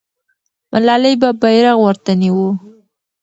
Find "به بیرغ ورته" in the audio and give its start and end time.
1.21-2.11